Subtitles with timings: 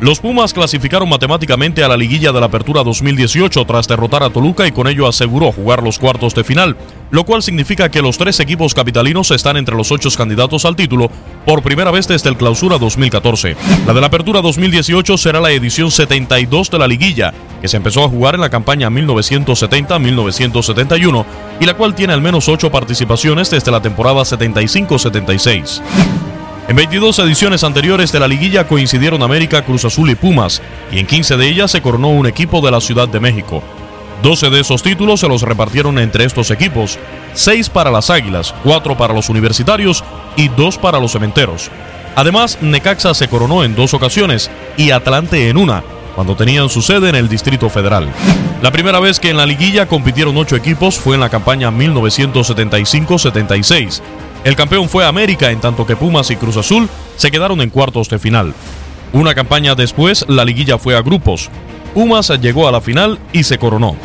[0.00, 4.66] Los Pumas clasificaron matemáticamente a la liguilla de la Apertura 2018 tras derrotar a Toluca
[4.66, 6.74] y con ello aseguró jugar los cuartos de final,
[7.10, 11.10] lo cual significa que los tres equipos capitalinos están entre los ocho candidatos al título
[11.44, 13.56] por primera vez desde el Clausura 2014.
[13.86, 18.02] La de la Apertura 2018 será la edición 72 de la liguilla, que se empezó
[18.02, 21.26] a jugar en la campaña 1970-1971
[21.60, 25.82] y la cual tiene al menos ocho participaciones desde la temporada 75-76.
[26.70, 31.06] En 22 ediciones anteriores de la liguilla coincidieron América, Cruz Azul y Pumas, y en
[31.08, 33.60] 15 de ellas se coronó un equipo de la Ciudad de México.
[34.22, 36.96] 12 de esos títulos se los repartieron entre estos equipos,
[37.34, 40.04] 6 para las Águilas, 4 para los Universitarios
[40.36, 41.72] y 2 para los Cementeros.
[42.14, 45.82] Además, Necaxa se coronó en dos ocasiones y Atlante en una,
[46.14, 48.08] cuando tenían su sede en el Distrito Federal.
[48.62, 54.02] La primera vez que en la liguilla compitieron ocho equipos fue en la campaña 1975-76.
[54.42, 58.08] El campeón fue América, en tanto que Pumas y Cruz Azul se quedaron en cuartos
[58.08, 58.54] de final.
[59.12, 61.50] Una campaña después, la liguilla fue a grupos.
[61.92, 63.96] Pumas llegó a la final y se coronó.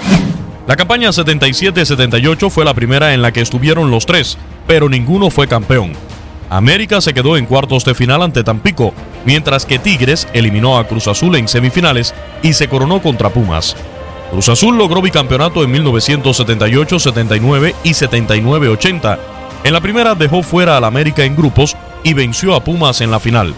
[0.68, 4.38] La campaña 77-78 fue la primera en la que estuvieron los tres,
[4.68, 5.94] pero ninguno fue campeón.
[6.50, 8.94] América se quedó en cuartos de final ante Tampico,
[9.26, 13.76] mientras que Tigres eliminó a Cruz Azul en semifinales y se coronó contra Pumas.
[14.32, 19.35] Cruz Azul logró bicampeonato en 1978, 79 y 79-80.
[19.66, 23.20] En la primera dejó fuera al América en grupos y venció a Pumas en la
[23.20, 23.56] final.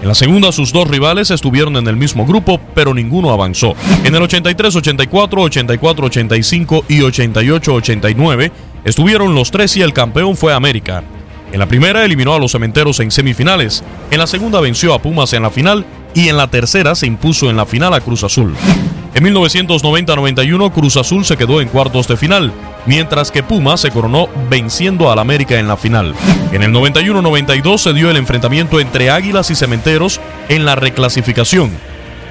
[0.00, 3.74] En la segunda sus dos rivales estuvieron en el mismo grupo, pero ninguno avanzó.
[4.04, 8.52] En el 83-84, 84-85 y 88-89
[8.84, 11.02] estuvieron los tres y el campeón fue América.
[11.50, 13.82] En la primera eliminó a los cementeros en semifinales,
[14.12, 17.50] en la segunda venció a Pumas en la final y en la tercera se impuso
[17.50, 18.54] en la final a Cruz Azul.
[19.18, 22.52] En 1990-91 Cruz Azul se quedó en cuartos de final,
[22.86, 26.14] mientras que Pumas se coronó venciendo al América en la final.
[26.52, 31.72] En el 91-92 se dio el enfrentamiento entre Águilas y Cementeros en la reclasificación.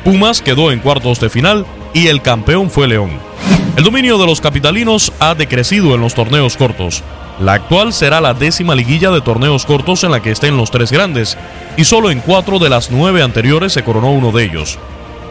[0.06, 3.10] Pumas quedó en cuartos de final y el campeón fue León.
[3.76, 7.04] El dominio de los capitalinos ha decrecido en los torneos cortos.
[7.42, 10.94] La actual será la décima liguilla de torneos cortos en la que estén los tres
[10.94, 11.38] grandes,
[11.76, 14.80] y solo en cuatro de las nueve anteriores se coronó uno de ellos.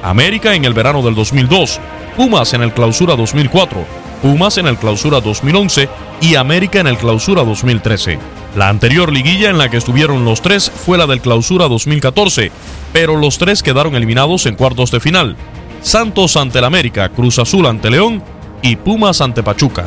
[0.09, 1.81] América en el verano del 2002,
[2.17, 3.85] Pumas en el clausura 2004,
[4.23, 5.89] Pumas en el clausura 2011
[6.21, 8.17] y América en el clausura 2013.
[8.55, 12.53] La anterior liguilla en la que estuvieron los tres fue la del clausura 2014,
[12.93, 15.37] pero los tres quedaron eliminados en cuartos de final.
[15.83, 18.23] Santos ante el América, Cruz Azul ante León
[18.63, 19.87] y Pumas ante Pachuca.